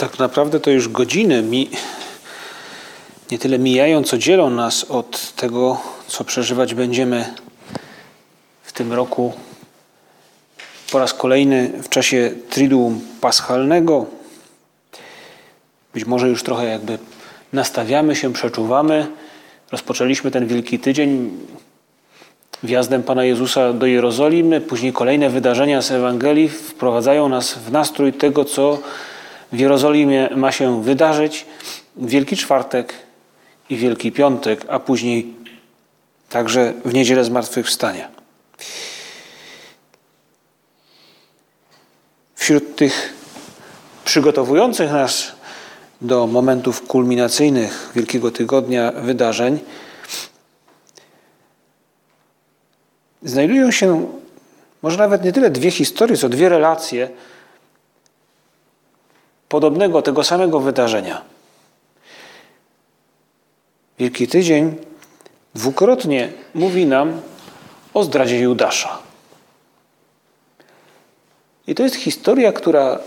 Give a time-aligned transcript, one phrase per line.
[0.00, 1.70] Tak naprawdę to już godziny mi
[3.30, 7.34] nie tyle mijają, co dzielą nas od tego, co przeżywać będziemy
[8.62, 9.32] w tym roku
[10.92, 14.06] po raz kolejny w czasie Triduum Paschalnego.
[15.94, 16.98] Być może już trochę jakby
[17.52, 19.06] nastawiamy się, przeczuwamy.
[19.72, 21.30] Rozpoczęliśmy ten Wielki Tydzień
[22.62, 24.60] wjazdem Pana Jezusa do Jerozolimy.
[24.60, 28.78] Później kolejne wydarzenia z Ewangelii wprowadzają nas w nastrój tego, co
[29.52, 31.46] w Jerozolimie ma się wydarzyć.
[31.96, 32.92] Wielki Czwartek
[33.70, 35.34] i Wielki Piątek, a później
[36.28, 38.08] także w Niedzielę Zmartwychwstania.
[42.34, 43.12] Wśród tych
[44.04, 45.32] przygotowujących nas
[46.00, 49.58] do momentów kulminacyjnych Wielkiego Tygodnia wydarzeń
[53.22, 54.06] znajdują się
[54.82, 57.10] może nawet nie tyle dwie historie, co dwie relacje
[59.50, 61.22] podobnego, tego samego wydarzenia.
[63.98, 64.76] Wielki Tydzień
[65.54, 67.20] dwukrotnie mówi nam
[67.94, 68.98] o zdradzie Judasza.
[71.66, 72.98] I to jest historia, która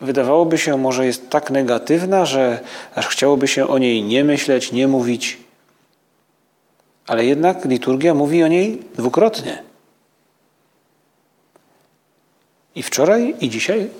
[0.00, 2.60] wydawałoby się może jest tak negatywna, że
[2.94, 5.38] aż chciałoby się o niej nie myśleć, nie mówić.
[7.06, 9.62] Ale jednak liturgia mówi o niej dwukrotnie.
[12.74, 13.90] I wczoraj, i dzisiaj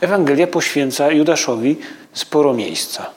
[0.00, 1.76] Ewangelia poświęca Judaszowi
[2.12, 3.10] sporo miejsca.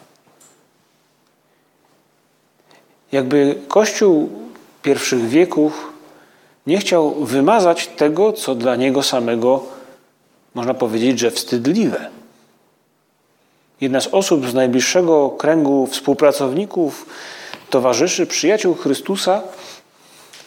[3.11, 4.30] Jakby Kościół
[4.81, 5.94] pierwszych wieków
[6.67, 9.63] nie chciał wymazać tego, co dla niego samego
[10.56, 12.09] można powiedzieć, że wstydliwe.
[13.81, 17.06] Jedna z osób z najbliższego kręgu współpracowników,
[17.69, 19.41] towarzyszy, przyjaciół Chrystusa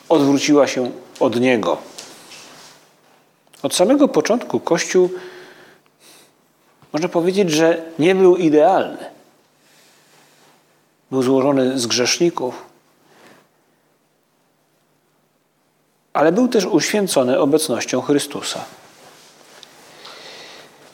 [0.08, 1.78] odwróciła się od niego.
[3.62, 5.10] Od samego początku Kościół
[6.92, 9.10] można powiedzieć, że nie był idealny.
[11.10, 12.62] Był złożony z grzeszników,
[16.12, 18.64] ale był też uświęcony obecnością Chrystusa.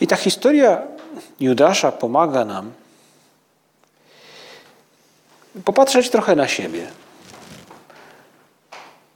[0.00, 0.82] I ta historia
[1.40, 2.72] Judasza pomaga nam
[5.64, 6.86] popatrzeć trochę na siebie.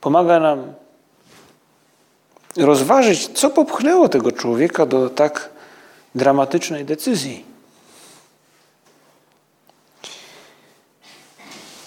[0.00, 0.74] Pomaga nam
[2.56, 5.50] rozważyć, co popchnęło tego człowieka do tak
[6.14, 7.44] dramatycznej decyzji.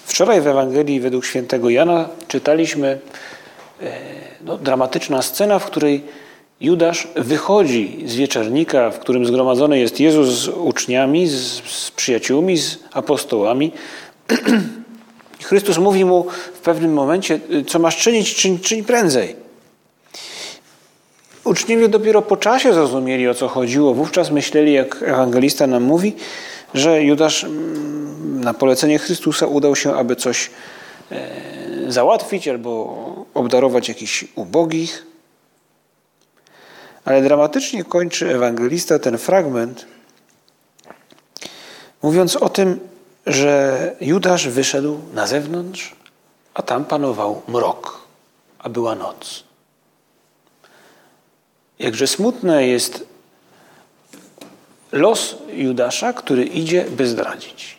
[0.06, 3.00] Wczoraj w Ewangelii według świętego Jana czytaliśmy
[3.82, 3.92] e,
[4.42, 6.04] no, dramatyczna scena, w której
[6.62, 12.80] Judasz wychodzi z wieczernika, w którym zgromadzony jest Jezus z uczniami, z, z przyjaciółmi, z
[12.94, 13.72] apostołami.
[15.44, 19.45] Chrystus mówi mu w pewnym momencie, co masz czynić, czyń, czyń prędzej.
[21.46, 23.94] Uczniowie dopiero po czasie zrozumieli, o co chodziło.
[23.94, 26.16] Wówczas myśleli, jak ewangelista nam mówi,
[26.74, 30.52] że Judasz mm, na polecenie Chrystusa udał się, aby coś
[31.12, 31.32] e,
[31.88, 35.06] załatwić albo obdarować jakichś ubogich.
[37.06, 39.86] Ale dramatycznie kończy ewangelista ten fragment,
[42.04, 42.80] mówiąc o tym,
[43.28, 45.96] że Judasz wyszedł na zewnątrz,
[46.54, 48.02] a tam panował mrok,
[48.60, 49.45] a była noc.
[51.80, 53.08] Jakże smutne jest
[54.92, 57.78] los Judasza, który idzie, by zdradzić.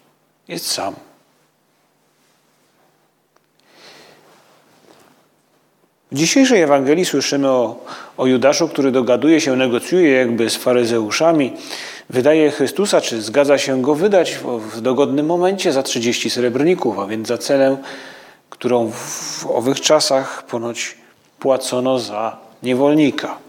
[0.49, 0.95] Jest sam.
[6.13, 7.85] W dzisiejszej Ewangelii słyszymy o,
[8.17, 11.53] o Judaszu, który dogaduje się, negocjuje jakby z faryzeuszami,
[12.11, 17.07] wydaje Chrystusa, czy zgadza się go wydać w, w dogodnym momencie za 30 srebrników, a
[17.07, 17.77] więc za cenę,
[18.51, 20.97] którą w owych czasach ponoć
[21.39, 23.46] płacono za niewolnika.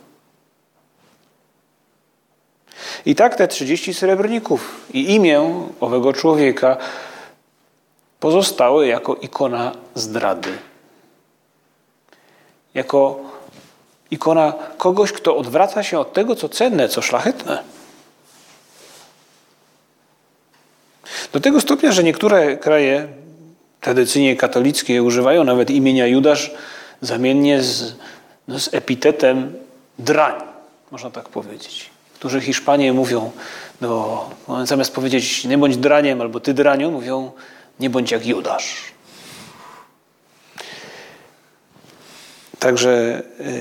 [3.06, 6.78] I tak te 30 srebrników i imię owego człowieka
[8.20, 10.58] pozostały jako ikona zdrady
[12.78, 13.20] jako
[14.12, 17.64] ikona kogoś, kto odwraca się od tego, co cenne, co szlachetne.
[21.34, 23.08] Do tego stopnia, że niektóre kraje
[23.82, 26.52] tradycyjnie katolickie używają nawet imienia Judasz
[27.02, 27.96] zamiennie z,
[28.48, 29.54] no, z epitetem
[30.00, 30.42] drań,
[30.92, 31.90] można tak powiedzieć.
[32.20, 33.32] Którzy Hiszpanie mówią,
[33.82, 34.30] no,
[34.64, 37.32] zamiast powiedzieć nie bądź draniem albo ty draniu, mówią
[37.80, 38.84] nie bądź jak Judasz.
[42.60, 43.54] Także e,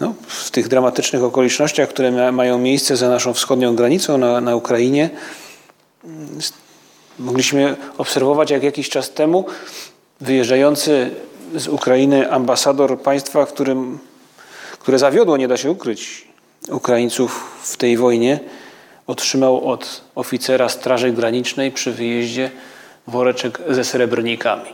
[0.00, 5.10] no, w tych dramatycznych okolicznościach, które mają miejsce za naszą wschodnią granicą na, na Ukrainie,
[7.18, 9.46] mogliśmy obserwować, jak jakiś czas temu
[10.20, 11.10] wyjeżdżający
[11.54, 13.98] z Ukrainy ambasador państwa, którym,
[14.78, 16.28] które zawiodło, nie da się ukryć,
[16.70, 18.40] Ukraińców w tej wojnie,
[19.06, 22.50] otrzymał od oficera Straży Granicznej przy wyjeździe
[23.06, 24.70] woreczek ze srebrnikami.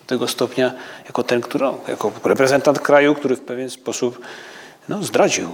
[0.00, 0.72] Do tego stopnia,
[1.04, 4.20] jako ten, który, jako reprezentant kraju, który w pewien sposób
[4.88, 5.48] no, zdradził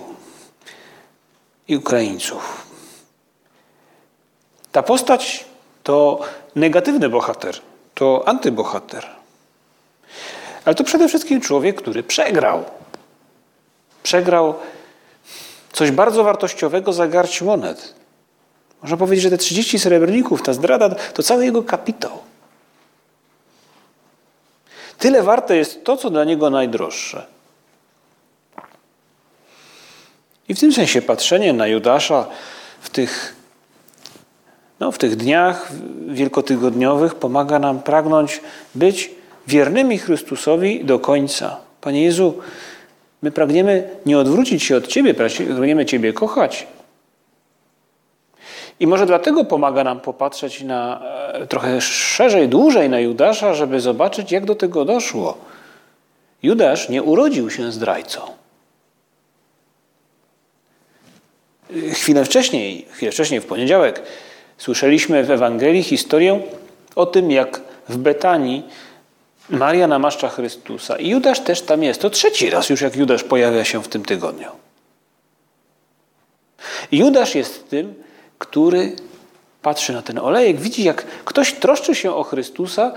[1.68, 2.66] i Ukraińców.
[4.72, 5.44] Ta postać
[5.82, 6.20] to
[6.56, 7.54] negatywny bohater,
[7.94, 9.06] to antybohater.
[10.64, 12.64] Ale to przede wszystkim człowiek, który przegrał.
[14.02, 14.54] Przegrał
[15.78, 17.94] coś bardzo wartościowego za garść monet.
[18.82, 22.18] Można powiedzieć, że te 30 srebrników, ta zdrada, to cały jego kapitał.
[24.98, 27.26] Tyle warte jest to, co dla niego najdroższe.
[30.48, 32.26] I w tym sensie patrzenie na Judasza
[32.80, 33.36] w tych,
[34.80, 35.72] no, w tych dniach
[36.06, 38.40] wielkotygodniowych pomaga nam pragnąć
[38.74, 39.10] być
[39.46, 41.56] wiernymi Chrystusowi do końca.
[41.80, 42.38] Panie Jezu,
[43.22, 46.66] my pragniemy nie odwrócić się od Ciebie, pragniemy Ciebie kochać.
[48.80, 51.00] I może dlatego pomaga nam popatrzeć na
[51.32, 55.38] e, trochę szerzej, dłużej na Judasza, żeby zobaczyć, jak do tego doszło.
[56.42, 58.20] Judasz nie urodził się zdrajcą.
[61.92, 64.02] Chwilę wcześniej, chwilę wcześniej, w poniedziałek,
[64.58, 66.40] słyszeliśmy w Ewangelii historię
[66.96, 68.62] o tym, jak w Betanii
[69.50, 70.96] Maria namaszcza Chrystusa.
[70.96, 72.00] I Judasz też tam jest.
[72.00, 74.48] To trzeci raz już, jak Judasz pojawia się w tym tygodniu.
[76.92, 77.94] Judasz jest tym,
[78.38, 78.96] który
[79.62, 82.92] patrzy na ten olejek, widzi, jak ktoś troszczy się o Chrystusa,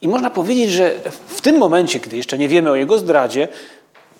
[0.00, 0.94] i można powiedzieć, że
[1.28, 3.48] w tym momencie, gdy jeszcze nie wiemy o jego zdradzie,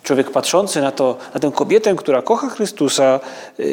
[0.07, 3.21] człowiek patrzący na, to, na tę kobietę, która kocha Chrystusa,
[3.59, 3.67] yy,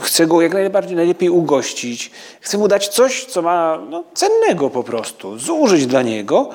[0.00, 2.10] chce go jak najbardziej, najlepiej ugościć,
[2.40, 6.48] chce mu dać coś, co ma no, cennego po prostu, zużyć dla niego.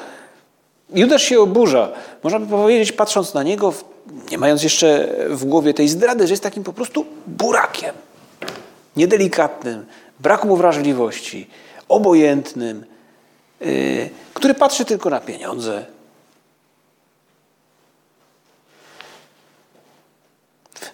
[0.93, 1.91] Judasz się oburza.
[2.23, 3.73] Można by powiedzieć, patrząc na niego,
[4.31, 7.95] nie mając jeszcze w głowie tej zdrady, że jest takim po prostu burakiem
[8.97, 9.85] niedelikatnym,
[10.19, 11.47] braku mu wrażliwości,
[11.89, 12.85] obojętnym,
[13.61, 15.98] yy, który patrzy tylko na pieniądze.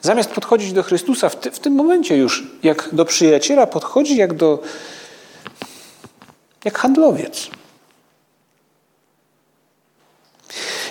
[0.06, 4.34] Zamiast podchodzić do Chrystusa w, ty, w tym momencie już, jak do przyjaciela, podchodzi jak
[4.34, 4.60] do
[6.66, 7.50] jak handlowiec.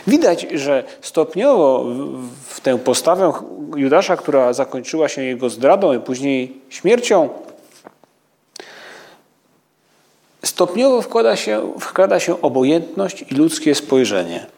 [0.06, 1.84] Widać, że stopniowo
[2.48, 3.32] w tę postawę
[3.76, 7.28] Judasza, która zakończyła się jego zdradą i później śmiercią,
[10.44, 14.53] stopniowo wkłada się, wkrada się obojętność i ludzkie spojrzenie.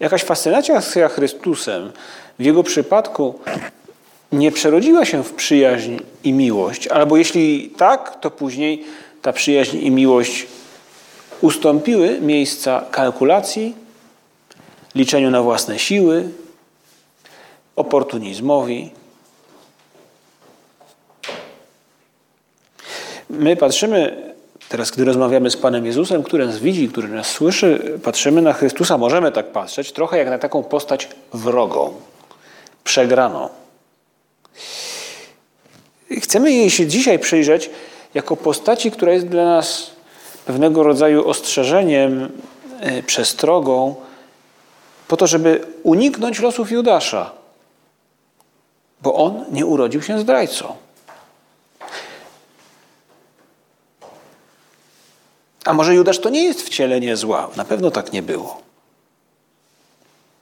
[0.00, 1.92] Jakaś fascynacja Chrystusem
[2.38, 3.38] w jego przypadku
[4.32, 8.84] nie przerodziła się w przyjaźń i miłość, albo jeśli tak, to później
[9.22, 10.46] ta przyjaźń i miłość
[11.40, 13.74] ustąpiły miejsca kalkulacji,
[14.94, 16.28] liczeniu na własne siły,
[17.76, 18.90] oportunizmowi.
[23.30, 24.25] My patrzymy,
[24.68, 28.98] teraz gdy rozmawiamy z Panem Jezusem, który nas widzi, który nas słyszy, patrzymy na Chrystusa,
[28.98, 31.94] możemy tak patrzeć, trochę jak na taką postać wrogą,
[32.84, 33.48] przegraną.
[36.10, 37.70] Chcemy jej się dzisiaj przyjrzeć
[38.14, 39.90] jako postaci, która jest dla nas
[40.46, 42.32] pewnego rodzaju ostrzeżeniem,
[42.80, 43.94] e, przestrogą,
[45.08, 47.30] po to, żeby uniknąć losów Judasza,
[49.02, 50.85] bo on nie urodził się zdrajcą.
[55.66, 57.48] A może Judasz to nie jest wcielenie zła?
[57.56, 58.60] Na pewno tak nie było.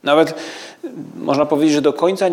[0.03, 0.35] Nawet
[1.17, 2.27] można powiedzieć, że do końca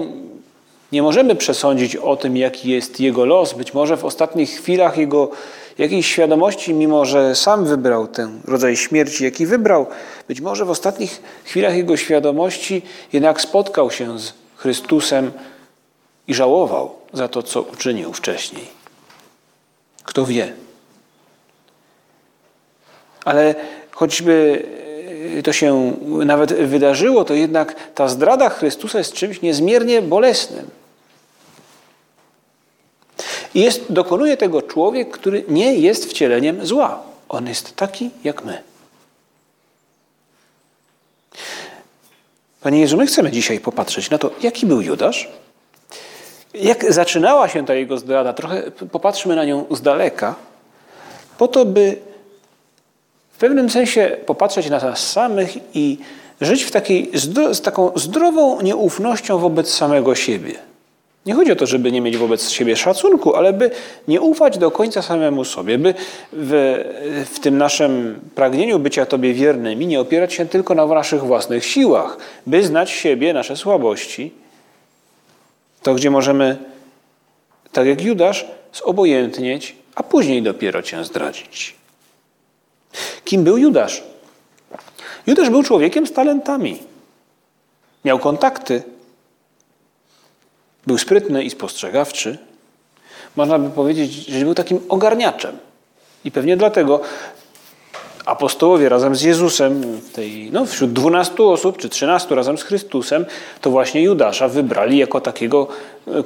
[0.92, 3.54] nie możemy przesądzić o tym, jaki jest jego los.
[3.54, 5.32] Być może w ostatnich chwilach jego
[5.78, 9.86] jakiejś świadomości, mimo że sam wybrał ten rodzaj śmierci, jaki wybrał,
[10.28, 12.82] być może w ostatnich chwilach jego świadomości
[13.14, 15.32] jednak spotkał się z Chrystusem
[16.28, 18.68] i żałował za to, co uczynił wcześniej.
[20.04, 20.54] Kto wie?
[23.26, 23.56] Ale
[23.92, 24.64] choćby
[25.44, 25.94] to się
[26.26, 30.70] nawet wydarzyło, to jednak ta zdrada Chrystusa jest czymś niezmiernie bolesnym.
[33.56, 37.04] I jest, dokonuje tego człowiek, który nie jest wcieleniem zła.
[37.30, 38.64] On jest taki jak my.
[42.62, 45.30] Panie Jezu, my chcemy dzisiaj popatrzeć na to, jaki był Judasz
[46.54, 48.34] Jak zaczynała się ta jego zdrada?
[48.34, 50.36] Trochę popatrzmy na nią z daleka,
[51.38, 51.98] po to, by
[53.42, 55.98] pewnym sensie popatrzeć na nas samych i
[56.42, 57.12] żyć w takiej,
[57.52, 60.54] z taką zdrową nieufnością wobec samego siebie.
[61.26, 63.72] Nie chodzi o to, żeby nie mieć wobec siebie szacunku, ale by
[64.08, 65.94] nie ufać do końca samemu sobie, by
[66.34, 66.84] w,
[67.34, 72.18] w tym naszym pragnieniu bycia Tobie wiernymi nie opierać się tylko na naszych własnych siłach,
[72.48, 74.32] by znać siebie, nasze słabości,
[75.84, 76.58] to gdzie możemy,
[77.72, 81.81] tak jak Judasz, zobojętnieć, a później dopiero Cię zdradzić.
[83.26, 84.04] Kim był Judasz?
[85.28, 86.80] Judasz był człowiekiem z talentami.
[88.06, 88.84] Miał kontakty,
[90.88, 92.38] był sprytny i spostrzegawczy.
[93.36, 95.58] Można by powiedzieć, że był takim ogarniaczem.
[96.26, 97.02] I pewnie dlatego
[98.26, 103.26] apostołowie razem z Jezusem, tej, no, wśród dwunastu osób czy trzynastu razem z Chrystusem,
[103.62, 105.68] to właśnie Judasza wybrali jako takiego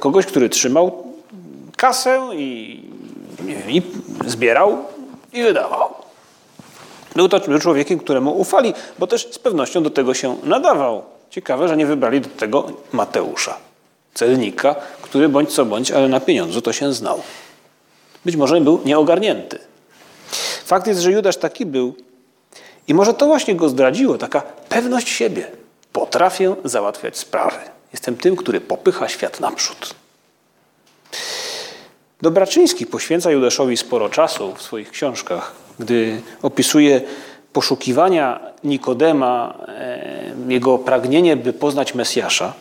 [0.00, 1.04] kogoś, który trzymał
[1.76, 2.80] kasę i,
[3.40, 3.82] wiem, i
[4.26, 4.78] zbierał
[5.32, 6.05] i wydawał.
[7.16, 11.02] Był to człowiekiem, któremu ufali, bo też z pewnością do tego się nadawał.
[11.30, 13.56] Ciekawe, że nie wybrali do tego Mateusza
[14.16, 17.22] celnika, który bądź co bądź, ale na pieniądzu to się znał.
[18.24, 19.58] Być może był nieogarnięty.
[20.64, 21.94] Fakt jest, że Judasz taki był
[22.88, 25.50] i może to właśnie go zdradziło, taka pewność siebie.
[25.92, 27.58] Potrafię załatwiać sprawy.
[27.92, 29.94] Jestem tym, który popycha świat naprzód.
[32.22, 37.00] Dobraczyński poświęca Judaszowi sporo czasu w swoich książkach, gdy opisuje
[37.52, 42.52] poszukiwania Nikodema, e, jego pragnienie, by poznać Mesjasza.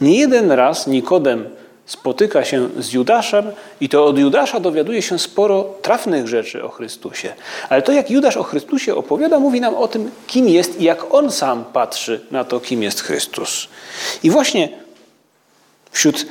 [0.00, 1.44] Nie jeden raz Nikodem
[1.86, 3.44] spotyka się z Judaszem
[3.80, 7.32] i to od Judasza dowiaduje się sporo trafnych rzeczy o Chrystusie.
[7.68, 11.14] Ale to, jak Judasz o Chrystusie opowiada, mówi nam o tym, kim jest i jak
[11.14, 13.68] on sam patrzy na to, kim jest Chrystus.
[14.22, 14.68] I właśnie
[15.90, 16.26] wśród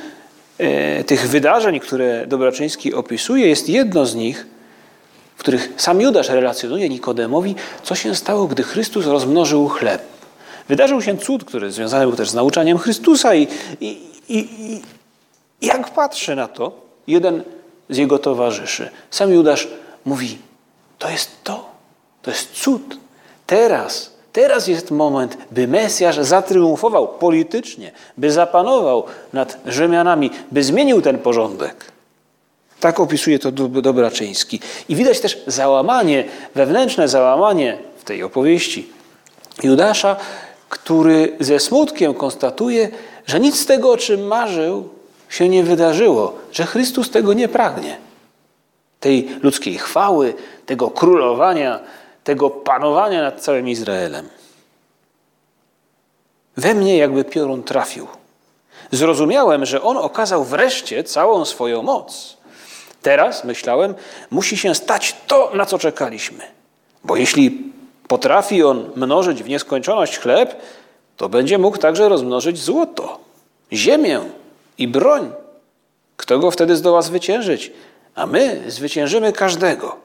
[0.58, 4.46] e, tych wydarzeń, które Dobraczyński opisuje, jest jedno z nich,
[5.40, 10.02] w których sam Judasz relacjonuje Nikodemowi, co się stało, gdy Chrystus rozmnożył chleb.
[10.68, 13.48] Wydarzył się cud, który związany był też z nauczaniem Chrystusa i,
[13.80, 13.86] i,
[14.28, 14.38] i,
[15.60, 16.72] i jak patrzy na to
[17.06, 17.42] jeden
[17.90, 19.68] z jego towarzyszy, sam Judasz
[20.04, 20.38] mówi,
[20.98, 21.68] to jest to,
[22.22, 22.96] to jest cud.
[23.46, 31.18] Teraz, teraz jest moment, by Mesjasz zatriumfował politycznie, by zapanował nad Rzymianami, by zmienił ten
[31.18, 31.99] porządek.
[32.80, 34.60] Tak opisuje to Dobraczyński.
[34.88, 38.88] I widać też załamanie, wewnętrzne załamanie w tej opowieści
[39.62, 40.16] Judasza,
[40.68, 42.88] który ze smutkiem konstatuje,
[43.26, 44.88] że nic z tego, o czym marzył,
[45.28, 47.98] się nie wydarzyło, że Chrystus tego nie pragnie.
[49.00, 50.34] Tej ludzkiej chwały,
[50.66, 51.80] tego królowania,
[52.24, 54.28] tego panowania nad całym Izraelem.
[56.56, 58.06] We mnie jakby piorun trafił.
[58.92, 62.36] Zrozumiałem, że on okazał wreszcie całą swoją moc.
[63.02, 63.94] Teraz, myślałem,
[64.30, 66.44] musi się stać to, na co czekaliśmy.
[67.04, 67.72] Bo jeśli
[68.08, 70.62] potrafi on mnożyć w nieskończoność chleb,
[71.16, 73.20] to będzie mógł także rozmnożyć złoto,
[73.72, 74.20] ziemię
[74.78, 75.32] i broń.
[76.16, 77.72] Kto go wtedy zdoła zwyciężyć?
[78.14, 79.96] A my zwyciężymy każdego.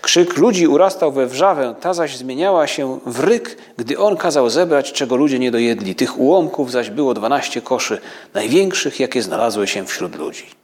[0.00, 4.92] Krzyk ludzi urastał we wrzawę, ta zaś zmieniała się w ryk, gdy on kazał zebrać,
[4.92, 5.94] czego ludzie nie dojedli.
[5.94, 8.00] Tych ułomków zaś było dwanaście koszy,
[8.34, 10.61] największych, jakie znalazły się wśród ludzi.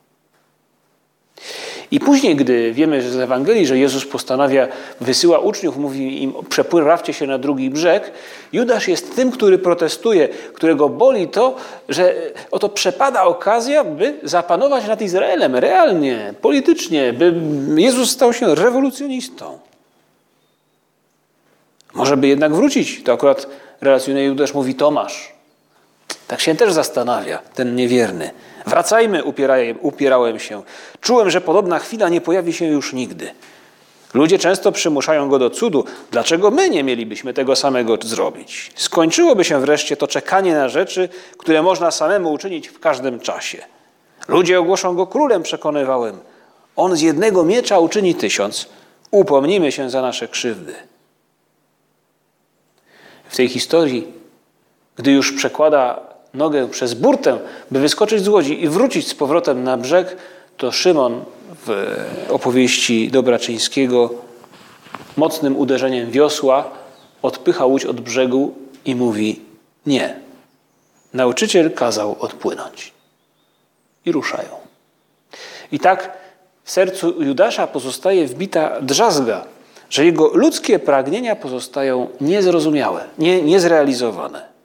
[1.90, 4.68] I później, gdy wiemy z Ewangelii, że Jezus postanawia,
[5.00, 8.12] wysyła uczniów, mówi im, przepływawcie się na drugi brzeg,
[8.52, 11.56] Judasz jest tym, który protestuje, którego boli to,
[11.88, 12.14] że
[12.50, 17.34] oto przepada okazja, by zapanować nad Izraelem realnie, politycznie, by
[17.76, 19.58] Jezus stał się rewolucjonistą.
[21.94, 23.46] Może by jednak wrócić, to akurat
[23.80, 25.37] relacjonuje Judasz, mówi Tomasz.
[26.28, 28.30] Tak się też zastanawia, ten niewierny.
[28.66, 29.24] Wracajmy,
[29.82, 30.62] upierałem, się.
[31.00, 33.30] Czułem, że podobna chwila nie pojawi się już nigdy.
[34.14, 35.84] Ludzie często przymuszają go do cudu.
[36.10, 38.72] Dlaczego my nie mielibyśmy tego samego zrobić?
[38.76, 41.08] Skończyłoby się wreszcie to czekanie na rzeczy,
[41.38, 43.64] które można samemu uczynić w każdym czasie.
[44.28, 46.18] Ludzie ogłoszą go królem, przekonywałem.
[46.76, 48.68] On z jednego miecza uczyni tysiąc.
[49.10, 50.74] Upomnijmy się za nasze krzywdy.
[53.28, 54.12] W tej historii,
[54.96, 57.38] gdy już przekłada nogę przez burtę,
[57.70, 60.16] by wyskoczyć z łodzi i wrócić z powrotem na brzeg,
[60.56, 61.24] to Szymon
[61.66, 61.96] w
[62.28, 64.10] opowieści Dobraczyńskiego
[65.16, 66.70] mocnym uderzeniem wiosła
[67.22, 68.54] odpycha łódź od brzegu
[68.84, 69.40] i mówi
[69.86, 70.16] nie.
[71.14, 72.92] Nauczyciel kazał odpłynąć.
[74.04, 74.48] I ruszają.
[75.72, 76.12] I tak
[76.64, 79.44] w sercu Judasza pozostaje wbita drzazga,
[79.90, 84.57] że jego ludzkie pragnienia pozostają niezrozumiałe, nie, niezrealizowane.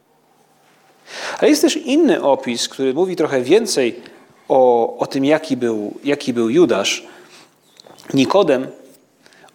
[1.43, 3.95] Ale jest też inny opis, który mówi trochę więcej
[4.49, 7.07] o, o tym, jaki był, jaki był Judasz,
[8.13, 8.67] Nikodem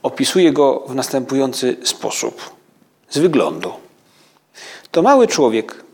[0.03, 2.41] opisuje go w następujący sposób.
[3.11, 3.73] Z wyglądu.
[4.91, 5.85] To mały człowiek,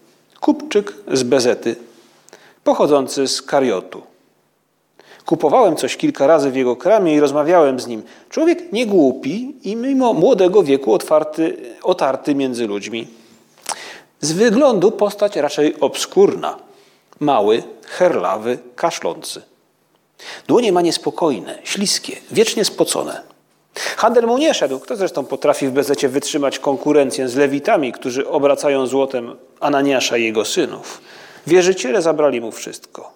[0.41, 1.77] kupczyk z Bezety,
[2.65, 4.03] pochodzący z Kariotu.
[5.27, 8.03] Kupowałem coś kilka razy w jego kramie i rozmawiałem z nim.
[8.31, 13.24] Człowiek nie głupi i mimo młodego wieku otwarty, otarty między ludźmi.
[14.25, 16.57] Z wyglądu postać raczej obskurna.
[17.21, 19.43] Mały, herlawy, kaszlący.
[20.47, 23.23] Dłonie ma niespokojne, śliskie, wiecznie spocone.
[23.97, 24.79] Handel mu nie szedł.
[24.79, 30.45] Kto zresztą potrafi w bezecie wytrzymać konkurencję z lewitami, którzy obracają złotem Ananiasza i jego
[30.45, 31.01] synów?
[31.47, 33.13] Wierzyciele zabrali mu wszystko.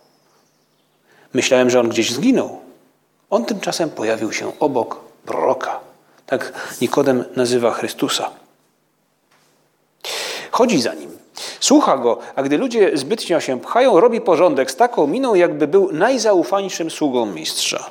[1.33, 2.61] Myślałem, że on gdzieś zginął.
[3.31, 5.81] On tymczasem pojawił się obok proroka.
[6.27, 8.31] Tak Nikodem nazywa Chrystusa.
[10.59, 11.11] Chodzi za nim.
[11.61, 15.93] Słucha go, a gdy ludzie zbytnio się pchają, robi porządek z taką miną, jakby był
[15.93, 17.91] najzaufańszym sługą mistrza.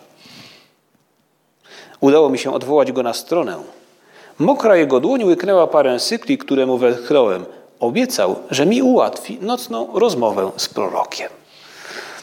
[1.99, 3.57] Udało mi się odwołać go na stronę.
[4.39, 7.45] Mokra jego dłoń łyknęła parę sykli, które mu wetchnąłem.
[7.79, 11.29] Obiecał, że mi ułatwi nocną rozmowę z prorokiem.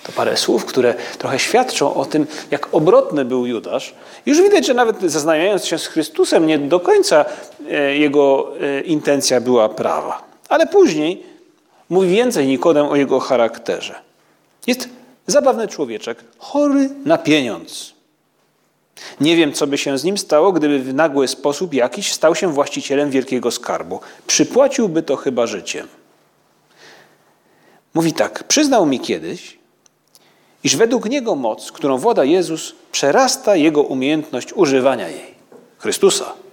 [0.02, 3.94] To parę słów, które trochę świadczą o tym, jak obrotny był Judasz.
[4.26, 7.24] Już widać, że nawet zaznajamiając się z Chrystusem, nie do końca
[7.70, 10.33] e, jego e, intencja była prawa.
[10.48, 11.22] Ale później
[11.90, 13.94] mówi więcej Nikodem o jego charakterze.
[14.66, 14.88] Jest
[15.26, 17.94] zabawny człowieczek, chory na pieniądz.
[19.20, 22.52] Nie wiem, co by się z nim stało, gdyby w nagły sposób jakiś stał się
[22.52, 24.00] właścicielem wielkiego skarbu.
[24.26, 25.88] Przypłaciłby to chyba życiem.
[27.94, 29.58] Mówi tak, przyznał mi kiedyś,
[30.64, 35.34] iż według niego moc, którą włada Jezus, przerasta jego umiejętność używania jej.
[35.78, 36.43] Chrystusa.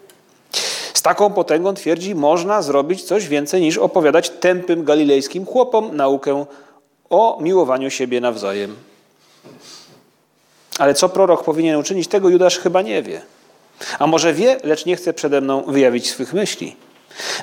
[1.02, 6.46] Z taką potęgą, twierdzi, można zrobić coś więcej niż opowiadać tępym galilejskim chłopom naukę
[7.10, 8.76] o miłowaniu siebie nawzajem.
[10.80, 13.22] Ale co prorok powinien uczynić, tego Judasz chyba nie wie.
[14.00, 16.76] A może wie, lecz nie chce przede mną wyjawić swych myśli.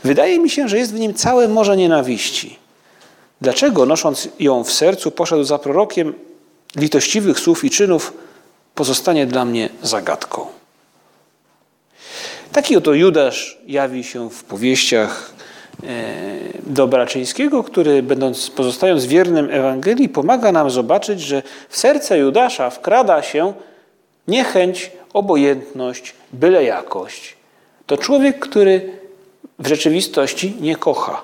[0.05, 2.59] Wydaje mi się, że jest w nim całe morze nienawiści.
[3.41, 6.15] Dlaczego, nosząc ją w sercu, poszedł za prorokiem
[6.77, 8.13] litościwych słów i czynów,
[8.75, 10.58] pozostanie dla mnie zagadką.
[12.53, 15.39] Taki oto Judasz jawi się w powieściach
[15.87, 16.19] E,
[16.67, 23.53] Dobraczyńskiego, który będąc, pozostając wiernym Ewangelii, pomaga nam zobaczyć, że w serce Judasza wkrada się
[24.29, 27.37] niechęć, obojętność, byle jakość.
[27.87, 28.99] To człowiek, który
[29.59, 31.23] w rzeczywistości nie kocha.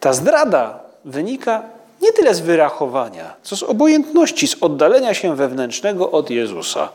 [0.00, 1.62] Ta zdrada wynika
[2.02, 6.88] nie tyle z wyrachowania, co z obojętności, z oddalenia się wewnętrznego od Jezusa.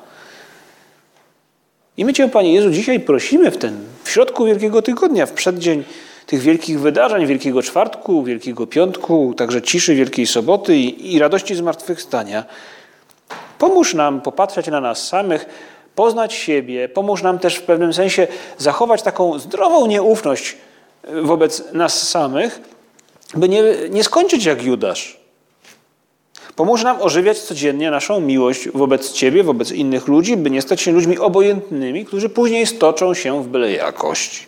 [2.00, 5.84] I my Cię, Panie Jezu, dzisiaj prosimy w ten, w środku Wielkiego Tygodnia, w przeddzień
[6.26, 12.44] tych wielkich wydarzeń, Wielkiego Czwartku, Wielkiego Piątku, także ciszy Wielkiej Soboty i, i radości zmartwychwstania.
[13.58, 15.46] Pomóż nam popatrzeć na nas samych,
[15.96, 20.58] poznać siebie, pomóż nam też w pewnym sensie zachować taką zdrową nieufność
[21.22, 22.62] wobec nas samych,
[23.36, 25.19] by nie, nie skończyć jak Judasz.
[26.60, 30.92] Pomóż nam ożywiać codziennie naszą miłość wobec Ciebie, wobec innych ludzi, by nie stać się
[30.92, 34.48] ludźmi obojętnymi, którzy później stoczą się w byle jakość.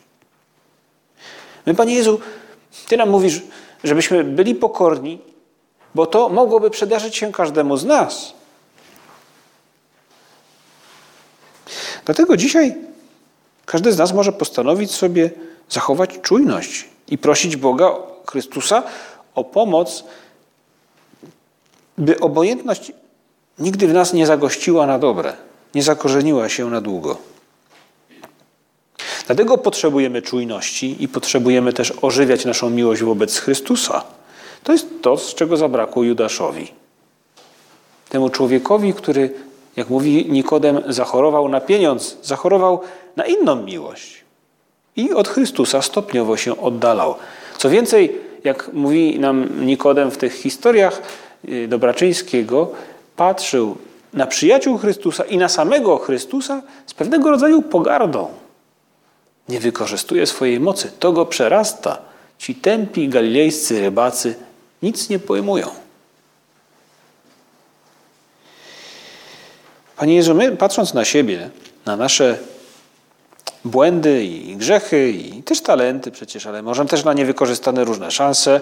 [1.66, 2.20] My, Panie Jezu,
[2.88, 3.42] Ty nam mówisz,
[3.84, 5.20] żebyśmy byli pokorni,
[5.96, 8.34] bo to mogłoby przydarzyć się każdemu z nas.
[12.06, 12.76] Dlatego dzisiaj
[13.66, 15.30] każdy z nas może postanowić sobie
[15.70, 17.96] zachować czujność i prosić Boga,
[18.26, 18.84] Chrystusa
[19.36, 20.04] o pomoc,
[22.02, 22.92] by obojętność
[23.60, 25.34] nigdy w nas nie zagościła na dobre,
[25.76, 27.18] nie zakorzeniła się na długo.
[29.26, 34.04] Dlatego potrzebujemy czujności i potrzebujemy też ożywiać naszą miłość wobec Chrystusa.
[34.64, 36.72] To jest to, z czego zabrakło Judaszowi.
[38.10, 39.34] Temu człowiekowi, który,
[39.76, 42.82] jak mówi Nikodem, zachorował na pieniądz, zachorował
[43.16, 44.24] na inną miłość.
[44.96, 47.16] I od Chrystusa stopniowo się oddalał.
[47.58, 51.02] Co więcej, jak mówi nam Nikodem w tych historiach
[51.68, 52.72] Dobraczyńskiego,
[53.16, 53.78] patrzył
[54.14, 58.28] na przyjaciół Chrystusa i na samego Chrystusa z pewnego rodzaju pogardą
[59.50, 60.92] nie wykorzystuje swojej mocy.
[61.00, 61.98] To go przerasta.
[62.38, 64.36] Ci tępi galilejscy rybacy
[64.84, 65.68] nic nie pojmują.
[69.98, 71.50] Panie Jezu, my patrząc na siebie,
[71.86, 72.38] na nasze
[73.66, 78.62] błędy i grzechy i też talenty przecież, ale może też na niewykorzystane różne szanse,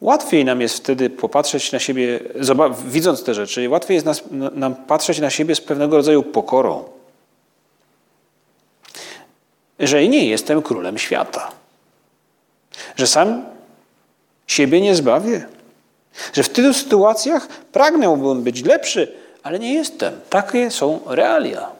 [0.00, 2.20] łatwiej nam jest wtedy popatrzeć na siebie,
[2.86, 6.84] widząc te rzeczy, łatwiej jest nas, nam patrzeć na siebie z pewnego rodzaju pokorą
[9.78, 11.50] że nie jestem królem świata,
[12.96, 13.44] że sam
[14.46, 15.46] siebie nie zbawię,
[16.32, 20.20] Że w tylu sytuacjach pragnąłbym być lepszy, ale nie jestem.
[20.30, 21.70] Takie są realia.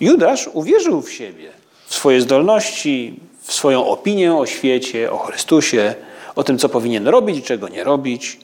[0.00, 1.50] Judasz uwierzył w siebie,
[1.86, 5.94] w swoje zdolności, swoją opinię o świecie, o Chrystusie,
[6.34, 8.38] o tym, co powinien robić i czego nie robić.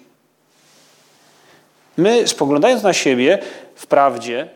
[1.96, 3.38] My, spoglądając na siebie,
[3.74, 4.48] wprawdzie,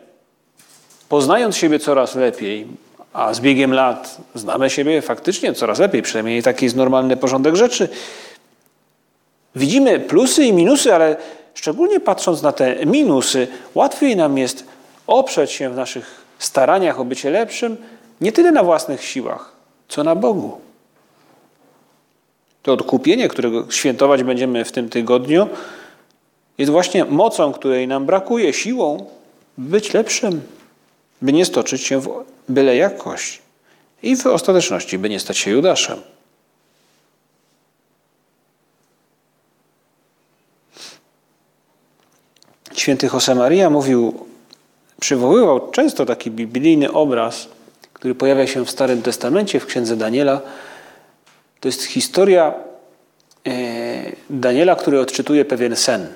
[1.09, 2.67] poznając siebie coraz lepiej,
[3.13, 7.89] a z biegiem lat znamy siebie faktycznie coraz lepiej, przynajmniej taki jest normalny porządek rzeczy,
[9.55, 11.17] widzimy plusy i minusy, ale
[11.53, 14.65] szczególnie patrząc na te minusy, łatwiej nam jest
[15.07, 17.77] oprzeć się w naszych staraniach o bycie lepszym
[18.21, 19.52] nie tyle na własnych siłach,
[19.87, 20.61] co na Bogu.
[22.63, 25.49] To odkupienie, którego świętować będziemy w tym tygodniu,
[26.57, 29.05] jest właśnie mocą, której nam brakuje, siłą,
[29.57, 30.41] by być lepszym,
[31.21, 33.41] by nie stoczyć się w byle jakość
[34.03, 36.01] i w ostateczności, by nie stać się Judaszem.
[42.73, 44.25] Święty Josemaria mówił,
[44.99, 47.47] przywoływał często taki biblijny obraz,
[48.03, 50.41] który pojawia się w Starym Testamencie, w Księdze Daniela.
[51.59, 52.53] To jest historia
[53.47, 53.51] e,
[54.29, 56.07] Daniela, który odczytuje pewien sen.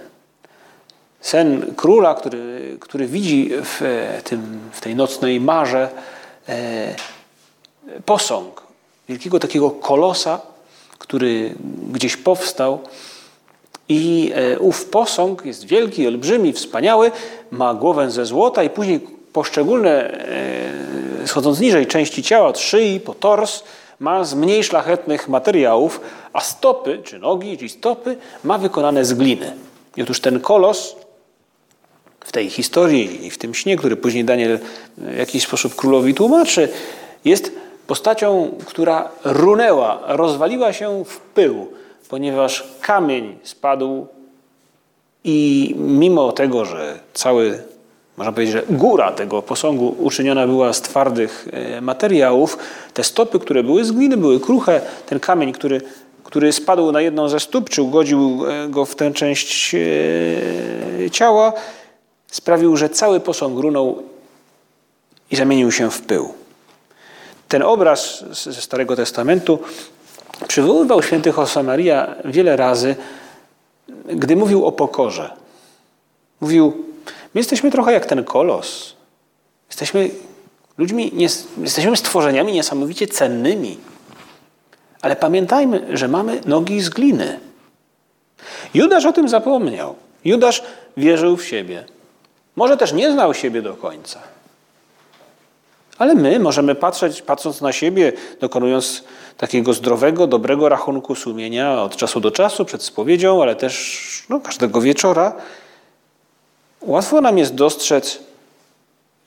[1.21, 5.89] Sen króla, który, który widzi w, e, tym, w tej nocnej marze
[6.49, 6.95] e,
[8.05, 8.63] posąg
[9.09, 10.41] wielkiego takiego kolosa,
[10.97, 11.55] który
[11.91, 12.79] gdzieś powstał.
[13.89, 17.11] I ów posąg jest wielki, olbrzymi, wspaniały,
[17.51, 20.25] ma głowę ze złota i później poszczególne,
[21.25, 23.63] schodząc niżej, części ciała, od szyi po tors,
[23.99, 26.01] ma z mniej szlachetnych materiałów,
[26.33, 29.53] a stopy, czy nogi, czy stopy, ma wykonane z gliny.
[29.97, 30.95] I otóż ten kolos
[32.19, 34.59] w tej historii i w tym śnie, który później Daniel
[34.97, 36.69] w jakiś sposób królowi tłumaczy,
[37.25, 37.51] jest
[37.87, 41.67] postacią, która runęła, rozwaliła się w pył,
[42.09, 44.07] ponieważ kamień spadł
[45.23, 47.63] i mimo tego, że cały,
[48.17, 52.57] można powiedzieć, że góra tego posągu uczyniona była z twardych e, materiałów,
[52.93, 55.81] te stopy, które były z gliny, były kruche, ten kamień, który,
[56.23, 61.53] który spadł na jedną ze stóp, czy ugodził e, go w tę część e, ciała,
[62.27, 64.03] sprawił, że cały posąg runął
[65.31, 66.33] i zamienił się w pył.
[67.47, 69.59] Ten obraz ze Starego Testamentu
[70.47, 72.95] przywoływał święty Josemaria wiele razy,
[74.15, 75.33] gdy mówił o pokorze.
[76.41, 76.85] Mówił,
[77.33, 78.93] my jesteśmy trochę jak ten kolos.
[79.69, 80.09] Jesteśmy
[80.77, 81.11] ludźmi,
[81.57, 83.77] jesteśmy stworzeniami niesamowicie cennymi.
[85.01, 87.39] Ale pamiętajmy, że mamy nogi z gliny.
[88.73, 89.95] Judasz o tym zapomniał.
[90.25, 90.63] Judasz
[90.97, 91.85] wierzył w siebie.
[92.55, 94.19] Może też nie znał siebie do końca.
[95.97, 99.03] Ale my możemy patrzeć, patrząc na siebie, dokonując
[99.37, 104.81] takiego zdrowego, dobrego rachunku sumienia od czasu do czasu, przed spowiedzią, ale też no, każdego
[104.81, 105.33] wieczora,
[106.87, 108.19] łatwo nam jest dostrzec,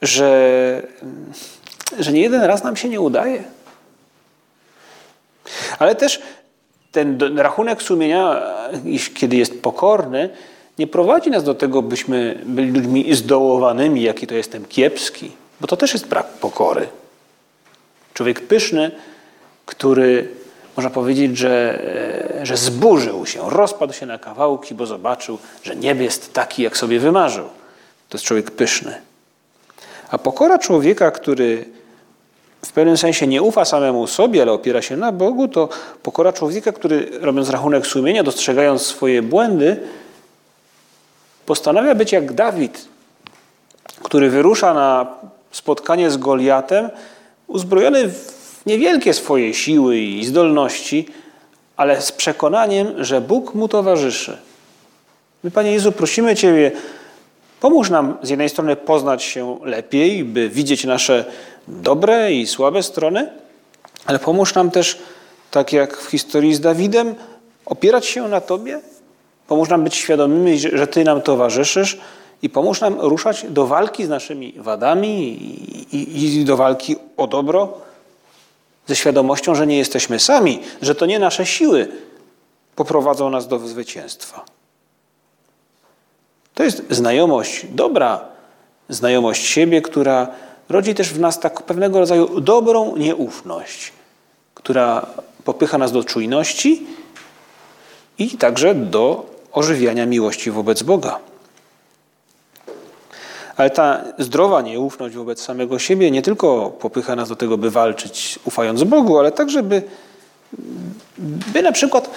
[0.02, 0.82] że,
[1.98, 3.44] że nie jeden raz nam się nie udaje.
[5.78, 6.22] Ale też
[6.92, 8.42] ten rachunek sumienia,
[9.14, 10.30] kiedy jest pokorny,
[10.78, 15.76] nie prowadzi nas do tego, byśmy byli ludźmi zdołowanymi, jaki to jestem kiepski, bo to
[15.76, 16.88] też jest brak pokory.
[18.14, 18.90] Człowiek pyszny,
[19.66, 20.28] który
[20.76, 21.82] można powiedzieć, że,
[22.40, 26.76] e, że zburzył się, rozpadł się na kawałki, bo zobaczył, że nieb jest taki, jak
[26.76, 27.44] sobie wymarzył.
[28.08, 29.00] To jest człowiek pyszny.
[30.10, 31.64] A pokora człowieka, który
[32.64, 35.68] w pewnym sensie nie ufa samemu sobie, ale opiera się na Bogu, to
[36.02, 39.76] pokora człowieka, który robiąc rachunek sumienia, dostrzegając swoje błędy,
[41.46, 42.88] postanawia być jak Dawid,
[44.02, 45.06] który wyrusza na
[45.52, 46.90] spotkanie z Goliatem,
[47.46, 51.06] uzbrojony w niewielkie swoje siły i zdolności,
[51.76, 54.38] ale z przekonaniem, że Bóg mu towarzyszy.
[55.44, 56.72] My, Panie Jezu, prosimy Ciebie,
[57.60, 61.24] pomóż nam z jednej strony poznać się lepiej, by widzieć nasze
[61.68, 63.30] dobre i słabe strony,
[64.06, 64.98] ale pomóż nam też,
[65.50, 67.14] tak jak w historii z Dawidem,
[67.66, 68.80] opierać się na Tobie,
[69.50, 71.98] Pomóż nam być świadomymi, że Ty nam towarzyszysz
[72.42, 75.28] i pomóż nam ruszać do walki z naszymi wadami
[75.92, 77.78] i, i, i do walki o dobro,
[78.90, 81.88] ze świadomością, że nie jesteśmy sami, że to nie nasze siły
[82.76, 84.44] poprowadzą nas do zwycięstwa.
[86.54, 88.20] To jest znajomość dobra,
[88.88, 90.28] znajomość siebie, która
[90.68, 93.92] rodzi też w nas tak pewnego rodzaju dobrą nieufność,
[94.54, 95.06] która
[95.44, 96.86] popycha nas do czujności
[98.18, 101.18] i także do ożywiania miłości wobec Boga.
[103.60, 108.38] Ale ta zdrowa nieufność wobec samego siebie nie tylko popycha nas do tego, by walczyć
[108.44, 109.82] ufając Bogu, ale także by,
[111.52, 112.10] by na przykład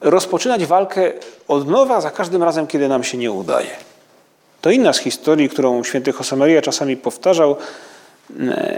[0.00, 1.12] rozpoczynać walkę
[1.48, 3.70] od nowa za każdym razem, kiedy nam się nie udaje.
[4.60, 7.56] To inna z historii, którą święty Josemaria czasami powtarzał,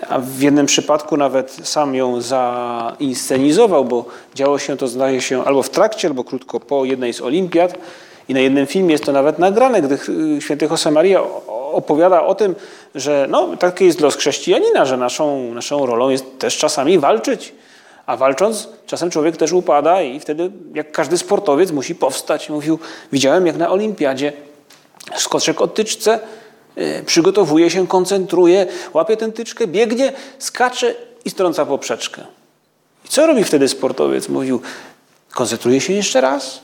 [0.08, 5.62] a w jednym przypadku nawet sam ją zainscenizował, bo działo się to, zdaje się, albo
[5.62, 7.74] w trakcie, albo krótko po jednej z olimpiad.
[8.28, 9.98] I na jednym filmie jest to nawet nagrane, gdy
[10.40, 11.22] święty Josemaria
[11.72, 12.54] opowiada o tym,
[12.94, 17.54] że no, taki jest los chrześcijanina, że naszą, naszą rolą jest też czasami walczyć.
[18.06, 22.50] A walcząc, czasem człowiek też upada i wtedy, jak każdy sportowiec, musi powstać.
[22.50, 22.78] Mówił,
[23.12, 24.32] widziałem jak na olimpiadzie
[25.16, 26.20] skoczek od tyczce,
[26.76, 32.22] yy, przygotowuje się, koncentruje, łapie tę tyczkę, biegnie, skacze i strąca poprzeczkę.
[33.04, 34.28] I co robi wtedy sportowiec?
[34.28, 34.60] Mówił,
[35.30, 36.60] koncentruje się jeszcze raz,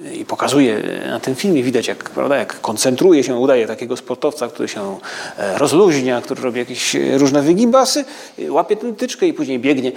[0.00, 4.68] i pokazuje na tym filmie, widać jak, prawda, jak koncentruje się, udaje takiego sportowca, który
[4.68, 4.98] się
[5.38, 8.04] e, rozluźnia, który robi jakieś e, różne wygibasy,
[8.48, 9.92] łapie tę tyczkę i później biegnie.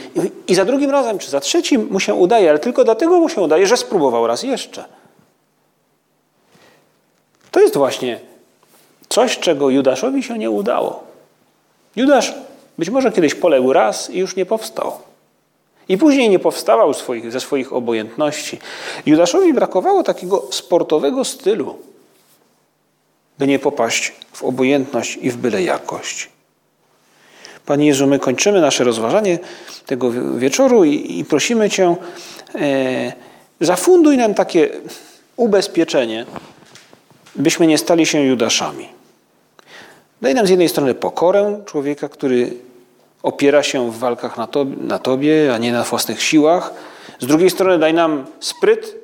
[0.48, 3.42] I za drugim razem, czy za trzecim mu się udaje, ale tylko dlatego mu się
[3.42, 4.86] udaje, że spróbował raz jeszcze.
[7.52, 8.20] To jest właśnie
[9.10, 11.04] coś, czego Judaszowi się nie udało.
[11.96, 12.34] Judasz
[12.78, 14.92] być może kiedyś poległ raz i już nie powstał.
[15.90, 18.60] I później nie powstawał swoich, ze swoich obojętności.
[19.06, 21.76] Judaszowi brakowało takiego sportowego stylu,
[23.40, 26.30] by nie popaść w obojętność i w byle jakość.
[27.66, 29.40] Panie Jezu, my kończymy nasze rozważanie
[29.86, 31.96] tego wieczoru i, i prosimy Cię,
[32.56, 33.14] e,
[33.62, 34.70] zafunduj nam takie
[35.36, 36.26] ubezpieczenie,
[37.36, 38.90] byśmy nie stali się Judaszami.
[40.22, 42.52] Daj nam z jednej strony pokorę człowieka, który
[43.24, 46.74] opiera się w walkach na, to, na Tobie, a nie na własnych siłach.
[47.20, 48.96] Z drugiej strony daj nam spryt,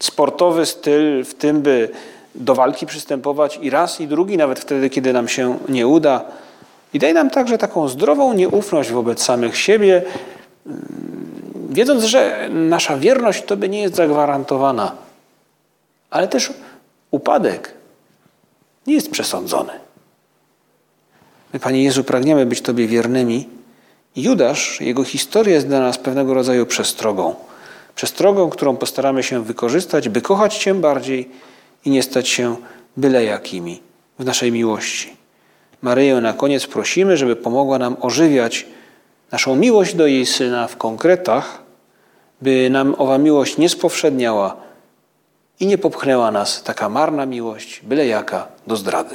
[0.00, 1.88] sportowy styl w tym, by
[2.34, 6.24] do walki przystępować i raz, i drugi, nawet wtedy, kiedy nam się nie uda.
[6.92, 10.02] I daj nam także taką zdrową nieufność wobec samych siebie,
[11.70, 14.92] wiedząc, że nasza wierność Tobie nie jest zagwarantowana,
[16.10, 16.52] ale też
[17.10, 17.74] upadek
[18.86, 19.83] nie jest przesądzony.
[21.54, 23.48] My, Panie Jezu, pragniemy być Tobie wiernymi.
[24.16, 27.34] Judasz, jego historia jest dla nas pewnego rodzaju przestrogą.
[27.94, 31.30] Przestrogą, którą postaramy się wykorzystać, by kochać Cię bardziej
[31.84, 32.56] i nie stać się
[32.96, 33.82] byle jakimi
[34.18, 35.16] w naszej miłości.
[35.82, 38.66] Maryję na koniec prosimy, żeby pomogła nam ożywiać
[39.32, 41.62] naszą miłość do jej Syna w konkretach,
[42.42, 44.56] by nam owa miłość nie spowszedniała
[45.60, 49.14] i nie popchnęła nas taka marna miłość, byle jaka, do zdrady.